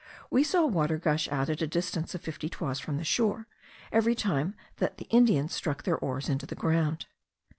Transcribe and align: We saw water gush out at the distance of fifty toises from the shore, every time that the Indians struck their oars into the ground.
We 0.31 0.43
saw 0.43 0.65
water 0.65 0.97
gush 0.97 1.29
out 1.29 1.47
at 1.49 1.59
the 1.59 1.67
distance 1.67 2.15
of 2.15 2.21
fifty 2.21 2.49
toises 2.49 2.79
from 2.81 2.97
the 2.97 3.03
shore, 3.03 3.47
every 3.91 4.15
time 4.15 4.55
that 4.77 4.97
the 4.97 5.05
Indians 5.11 5.53
struck 5.53 5.83
their 5.83 5.99
oars 5.99 6.27
into 6.27 6.47
the 6.47 6.55
ground. 6.55 7.05